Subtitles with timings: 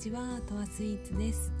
[0.00, 0.40] ちは。
[0.48, 1.52] とわスイーツです。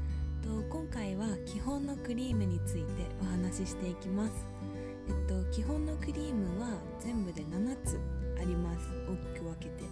[0.42, 4.32] と今回は基本のクリームについてお話ししていきます。
[5.08, 8.00] えっと基本のクリームは全部で7つ
[8.40, 8.88] あります。
[9.06, 9.84] 大きく分けて。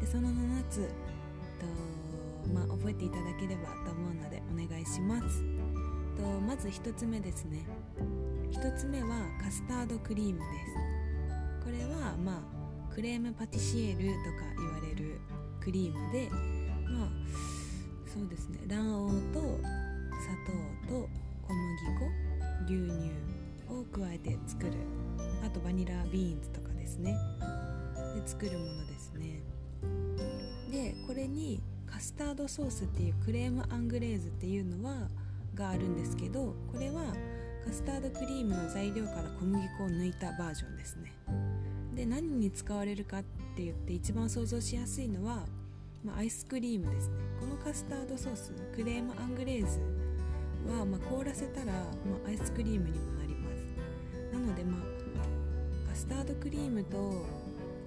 [0.00, 0.88] でその7つ
[1.60, 1.66] と
[2.50, 5.44] まあ覚えていただければと思うのでお願いします。
[6.16, 7.66] とまず1つ目ですね。
[8.52, 9.08] 1つ目は
[9.42, 10.44] カスタードクリームで
[11.60, 11.62] す。
[11.62, 15.20] これはまあクレームパティシエールとか言われる
[15.60, 16.30] クリームで
[16.88, 17.08] まあ
[18.06, 18.60] そうですね。
[18.66, 20.52] 卵黄と砂糖
[20.88, 21.08] と
[21.42, 22.24] 小麦粉
[22.64, 23.10] 牛乳
[23.68, 24.72] を加えて作る。
[25.44, 27.16] あとバニラビーンズとかですね。
[28.14, 29.42] で作るものですね。
[30.70, 35.08] でこれにカスタードソースっていうクレームアングレーズっていうのは
[35.54, 37.14] があるんですけどこれは
[37.64, 41.12] カスタードクリームの材料から小麦粉を抜いたバージョンですね。
[41.94, 43.22] で何に使われるかっ
[43.54, 45.46] て言って一番想像しやすいのは、
[46.04, 47.14] まあ、アイスクリームですね。
[47.40, 49.80] このカスタードソースクレームアングレーズ
[50.70, 51.80] は、まあ、凍らせたら、ま
[52.26, 54.34] あ、アイスクリームにもなります。
[54.34, 57.24] なのでまあカスタードクリームと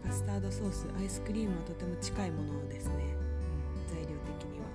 [0.04, 2.94] カスタードソースアイスクリームはとても近いものですね、
[3.88, 4.08] 材料
[4.40, 4.66] 的には。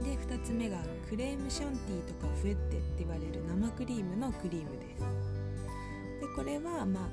[0.00, 5.00] で2つ目がクレームシャンティーとかフエッテって言われる生クリームのクリームです。
[6.20, 7.08] でこれはまあ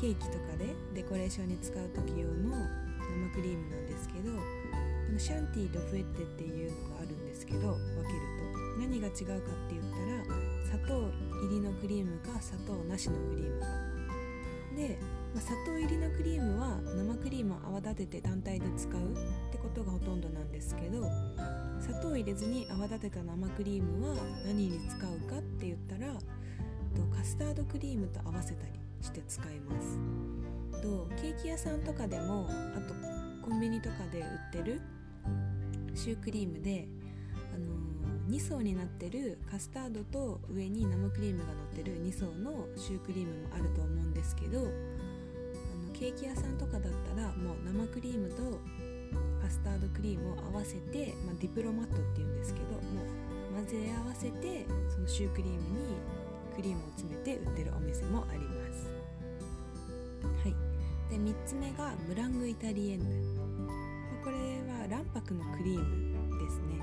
[0.00, 2.81] ケーキとかでデコレーションに使う時用の
[5.22, 8.80] シャンティーとフエッテっていうのがあるんですけど分けると。
[8.80, 10.24] 何が違うかって言ったら
[10.66, 11.12] 砂糖
[11.46, 13.66] 入りのクリームか砂糖なしのクリームか。
[14.74, 14.98] で、
[15.32, 21.04] まあ、砂糖入りのクリームは生クリームを泡立てて単体で使うってことがほとんどなんですけど
[21.80, 26.14] 砂糖入れずに泡立てた生クリームは何に使うかって言ったら
[27.16, 30.00] カスタードクリームと合わせたりして使います。
[30.82, 32.94] とケーキ屋さんとかでもあと
[33.48, 34.80] コンビニとかで売ってる
[35.94, 36.88] シュークリームで、
[37.54, 44.68] あのー、2層になってるカスタードと上に生クリームが乗ってる2層のシュークリームもあると思うんですけどあの
[45.92, 48.60] ケーキ屋さんとかだったらもう生クリームと
[49.42, 55.96] カスタードクリームを合わせて、まあ、ディプロマットっていうんですけどもう混ぜ合わせてそのシュークリームに
[56.54, 58.90] クリームを詰めて売ってるお店もあります。
[60.42, 60.54] はい。
[61.10, 63.06] で3つ目がムラングイタリエンヌ。
[64.22, 64.51] これ
[64.88, 66.80] 卵白のクリームですね。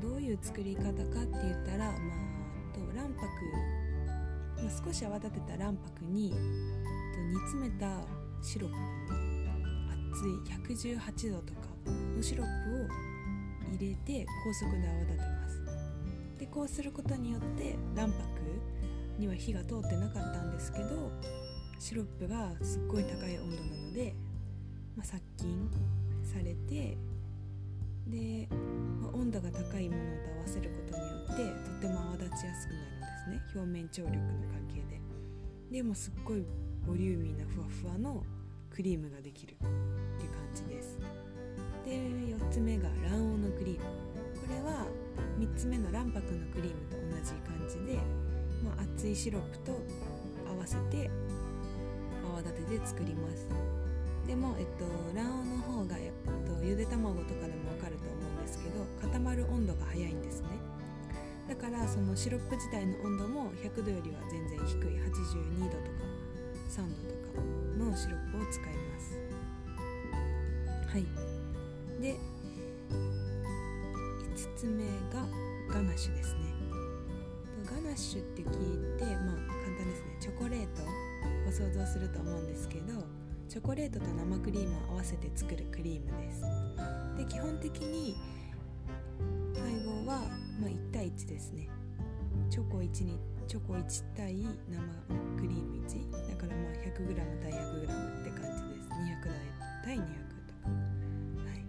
[0.00, 0.98] とどういう作り方かって
[1.42, 3.26] 言ったら、まあ、と卵白、
[4.62, 8.00] まあ、少し泡立てた卵白にと煮詰めた
[8.42, 8.76] シロップ
[10.12, 11.60] 熱い118度とか
[12.16, 15.64] のシロップを入れて高速で泡立てます。
[16.38, 18.24] でこうすることによって卵白
[19.18, 21.10] には火が通ってなかったんですけど
[21.78, 24.14] シロップがすっごい高い温度なので、
[24.96, 25.70] まあ、殺菌
[26.24, 26.96] されて
[28.06, 28.48] で、
[29.00, 33.42] まあ、温度が高いものと合わせることによってとても泡立ちやすくなるんですね。
[33.54, 34.20] 表面張力の
[34.52, 35.00] 関係で。
[35.70, 36.44] でもすっごい
[36.86, 38.24] ボリューミーなふわふわの
[38.70, 40.98] クリームができるっていう感じです。
[41.84, 43.84] で4つ目が卵黄のクリーム。
[44.40, 44.86] これは
[45.38, 47.98] 3つ目の卵白のクリームと同じ感じで、
[48.62, 49.72] まあ、熱いシロップと
[50.46, 51.10] 合わせて
[52.22, 53.48] 泡立てて作ります。
[54.26, 56.12] でも、えっと、卵黄の方が、えっ
[56.46, 60.48] と、ゆで卵とかでもわかると思うんですけど固まる温度が早いんですね。
[61.48, 64.94] だからそのシロップ自体の温度も100度よりは全然低い。
[65.04, 66.14] 82度とか
[66.70, 67.42] 3度とか
[67.78, 69.18] のシロップを使います。
[70.88, 71.04] はい。
[72.00, 72.16] で
[74.34, 75.26] 5つ目が
[75.68, 76.40] ガナッシュですね。
[77.64, 80.16] ガナッシュって聞いてまあ簡単ですね。
[80.20, 80.82] チョコレート
[81.48, 83.04] を想像すると思うんですけど
[83.54, 86.42] チョコレートと生クリームを合わせて作るクリームです。
[87.16, 88.16] で基本的に
[89.54, 90.22] 配合は、
[90.60, 91.68] まあ、1対1ですね。
[92.50, 93.16] チョコ1に
[93.46, 94.50] チョコ1対生
[95.40, 98.88] クリーム1だからまあ 100g 対 100g って感じです。
[98.90, 100.68] 200対200とか。
[101.46, 101.64] はい。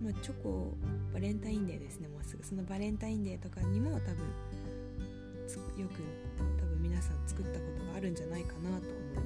[0.00, 0.76] まあチョコ
[1.12, 2.44] バレンタインデーですねもうすぐ。
[2.44, 4.28] そのバレンタインデーとかにも多分
[5.76, 6.02] よく
[6.56, 9.23] 多分皆さん作ったことがあるんじゃないかなと思います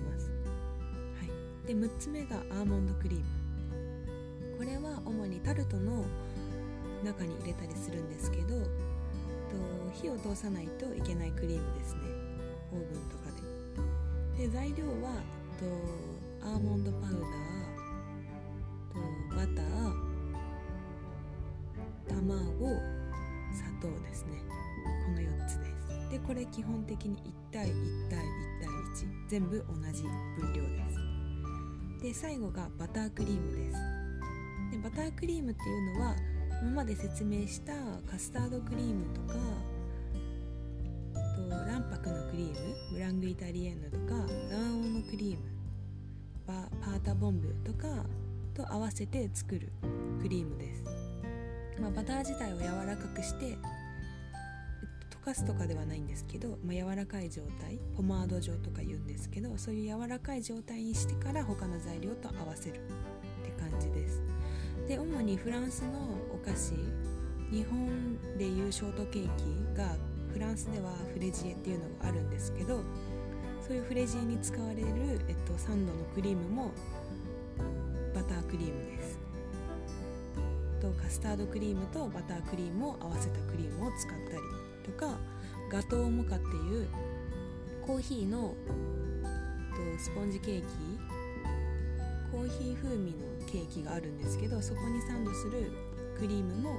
[1.69, 3.25] で6つ目がアーモンドクリーム。
[4.56, 6.03] これは主にタルトの
[7.05, 8.56] 中に入れたりするんですけど
[9.93, 12.00] 火を通さないといけないクリームですね。
[12.73, 13.31] オーブンとか
[14.38, 14.47] で。
[14.47, 15.20] で材料は
[15.61, 15.67] と
[16.43, 17.20] アーモンドパウダー
[18.94, 19.93] とバター
[22.09, 22.81] 卵
[23.53, 24.43] 砂糖ですね。
[25.05, 26.11] この4つです。
[26.12, 27.21] でこれ基本的に1
[27.53, 28.23] 対1対1
[28.61, 30.03] 対1全部同じ
[30.41, 31.08] 分量です。
[32.00, 33.79] で最後がバタークリームです。
[34.71, 36.15] でバタークリームっていうのは
[36.62, 37.73] 今まで説明した
[38.11, 39.35] カスタードクリームとか
[41.37, 42.56] と卵白のクリーム
[42.93, 44.15] ブラングイタリエンヌとか
[44.50, 45.59] 卵黄のクリーム
[46.47, 47.89] パータボンブとか
[48.55, 49.71] と合わせて作る
[50.21, 50.85] クリームです、
[51.81, 53.56] まあ、バター自体を柔らかくして
[55.29, 62.79] かすとかではないんですけど、まあ、柔らかい状態ポマード状とか言うんですけどそういう柔らかい状態にしてから他の材料と合わせるっ
[63.45, 64.23] て感じです。
[64.89, 65.99] で主にフランスの
[66.33, 66.73] お菓子
[67.51, 69.97] 日本でいうショートケーキが
[70.33, 72.81] フランスではフレジエっていうのがあるんですけど
[73.61, 74.87] そういうフレジエに使われる、
[75.29, 76.73] えっと、サンドのクリームも
[78.15, 79.19] バタークリームです。
[80.81, 85.19] とカスタードクリームとバタークリームを合わせたクリームを使ったりとか
[85.70, 86.88] ガトーモカっていう
[87.87, 88.55] コーヒーの
[89.23, 90.67] とスポンジケーキ。
[92.31, 93.17] コーヒー風味の
[93.50, 95.73] ケーキがあるんですけどそこにサンドする
[96.19, 96.73] クリームも、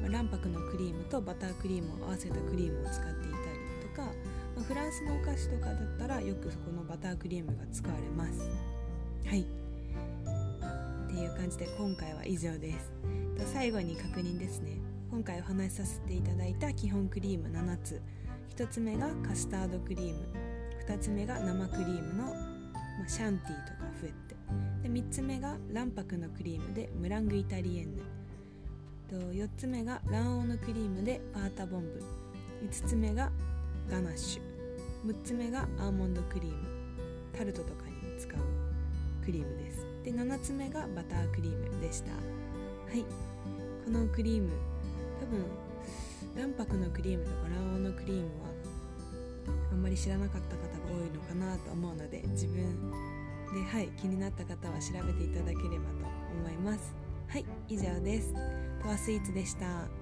[0.00, 3.44] まあ、卵白のクリームとバタークリームを合わせたクリームを使っていたり
[3.82, 4.08] とか、
[4.56, 8.40] まあ、フランスのお菓子とかだったらよくそこのバタークリームが使われます。
[9.26, 9.40] はい。
[9.42, 9.44] っ
[11.08, 12.92] ていう感じで今回は以上です。
[13.52, 14.89] 最後に確認ですね。
[15.10, 18.00] 今回お話しさせていただいた基本クリーム7つ。
[18.56, 20.20] 1つ目がカスタードクリーム。
[20.86, 22.32] 2つ目が生クリームの、ま
[23.04, 24.36] あ、シャンティーとかフエッテ。
[24.84, 28.02] で3つ目が卵白のクリームでムラングイタリエンヌ。
[29.32, 32.00] 4つ目が卵黄のクリームでパータボンブ。
[32.64, 33.32] 5つ目が
[33.90, 35.10] ガナッシュ。
[35.10, 36.68] 6つ目がアーモンドクリーム。
[37.36, 38.36] タルトとかに使う
[39.24, 39.84] クリームです。
[40.04, 42.12] で7つ目がバタークリームでした。
[42.12, 42.18] は
[42.94, 43.04] い。
[43.84, 44.50] このクリーム
[45.30, 45.44] 分
[46.36, 48.50] 卵白のクリームとか卵黄のクリームは
[49.72, 52.90] あんまり知らなかった方が多いのかなと思うので自分
[53.52, 55.70] ではい気になった方は調べていただければと
[56.38, 56.94] 思います。
[57.28, 58.34] はい以上です。
[58.82, 59.99] とわスイーツでした。